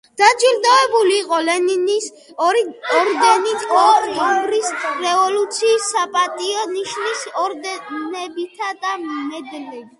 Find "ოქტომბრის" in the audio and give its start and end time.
3.83-4.73